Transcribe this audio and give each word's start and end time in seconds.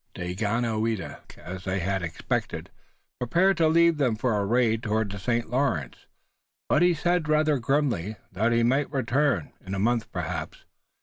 Daganoweda, 0.15 1.19
as 1.37 1.63
they 1.63 1.77
had 1.77 2.01
expected, 2.01 2.71
prepared 3.19 3.55
to 3.57 3.67
leave 3.67 3.97
them 3.97 4.15
for 4.15 4.35
a 4.35 4.47
raid 4.47 4.81
toward 4.81 5.11
the 5.11 5.19
St. 5.19 5.47
Lawrence. 5.47 6.07
But 6.67 6.81
he 6.81 6.95
said 6.95 7.29
rather 7.29 7.59
grimly 7.59 8.15
that 8.31 8.51
he 8.51 8.63
might 8.63 8.91
return, 8.91 9.53
in 9.63 9.75
a 9.75 9.77
month 9.79 10.11
perhaps. 10.11 10.65